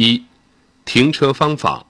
[0.00, 0.24] 一、
[0.86, 1.84] 停车方法。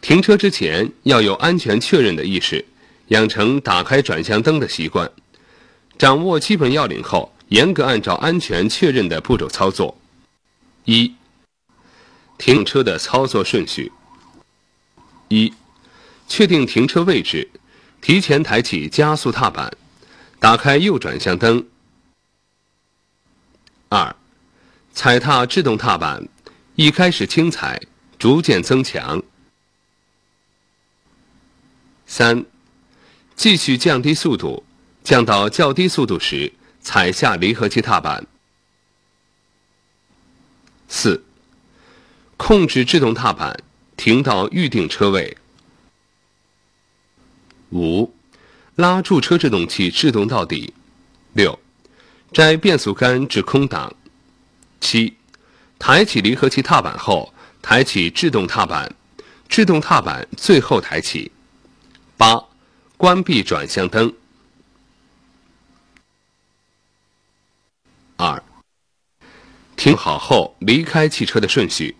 [0.00, 2.64] 停车之前要有安全确认的意识，
[3.08, 5.10] 养成打开转向灯的习惯。
[5.98, 9.98] 掌握基本要领后，严格按照安全确认的步骤操作。
[10.84, 11.12] 一、
[12.38, 13.90] 停车的操作顺序。
[15.26, 15.52] 一、
[16.28, 17.50] 确定停车位置，
[18.00, 19.76] 提前抬起加速踏板，
[20.38, 21.66] 打开右转向灯。
[23.88, 24.14] 二、
[24.92, 26.28] 踩踏制动踏板，
[26.74, 27.80] 一开始轻踩，
[28.18, 29.22] 逐渐增强。
[32.06, 32.44] 三、
[33.36, 34.64] 继续降低速度，
[35.04, 38.26] 降到较低速度时，踩下离合器踏板。
[40.88, 41.22] 四、
[42.36, 43.62] 控制制动踏板，
[43.96, 45.36] 停到预定车位。
[47.70, 48.14] 五、
[48.74, 50.72] 拉驻车制动器制动到底。
[51.34, 51.56] 六、
[52.32, 53.94] 摘变速杆至空档。
[54.88, 55.14] 七、
[55.78, 58.90] 抬起离合器踏板后，抬起制动踏板，
[59.46, 61.30] 制动踏板最后抬起。
[62.16, 62.42] 八、
[62.96, 64.10] 关闭转向灯。
[68.16, 68.42] 二、
[69.76, 71.94] 停好后离开汽车的顺序。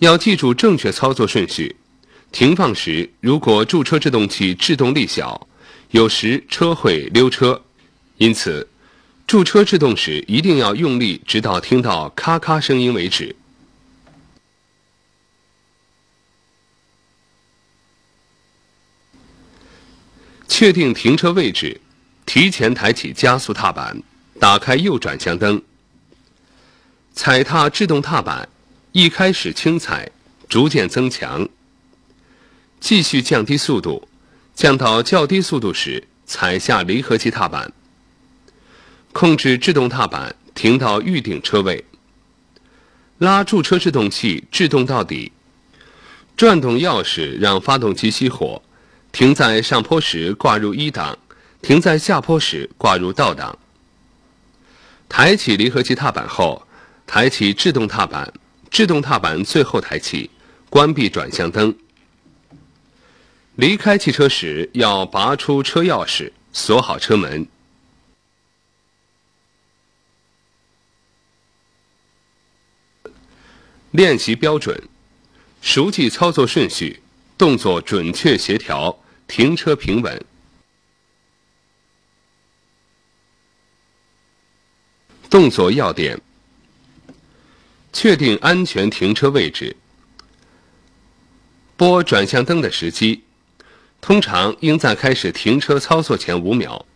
[0.00, 1.76] 要记住正确操作顺序。
[2.30, 5.48] 停放时，如果驻车制动器制动力小，
[5.92, 7.64] 有时车会溜车，
[8.18, 8.68] 因此。
[9.32, 13.34] 驻车制动时，一定要用力，直到听到咔咔声音为止。
[20.46, 21.80] 确定停车位置，
[22.26, 24.02] 提前抬起加速踏板，
[24.38, 25.62] 打开右转向灯，
[27.14, 28.46] 踩踏制动踏板，
[28.92, 30.10] 一开始轻踩，
[30.46, 31.48] 逐渐增强。
[32.80, 34.06] 继续降低速度，
[34.54, 37.72] 降到较低速度时，踩下离合器踏板。
[39.22, 41.84] 控制制动踏板停到预定车位，
[43.18, 45.30] 拉驻车制动器制动到底，
[46.36, 48.60] 转动钥匙让发动机熄火，
[49.12, 51.16] 停在上坡时挂入一档，
[51.60, 53.56] 停在下坡时挂入倒档。
[55.08, 56.66] 抬起离合器踏板后，
[57.06, 58.32] 抬起制动踏板，
[58.72, 60.28] 制动踏板最后抬起，
[60.68, 61.72] 关闭转向灯。
[63.54, 67.46] 离开汽车时要拔出车钥匙，锁好车门。
[73.92, 74.82] 练习标准，
[75.60, 77.00] 熟记操作顺序，
[77.36, 80.24] 动作准确协调，停车平稳。
[85.28, 86.18] 动作要点：
[87.92, 89.76] 确定安全停车位置，
[91.76, 93.22] 拨转向灯的时机，
[94.00, 96.86] 通常应在开始停车操作前五秒。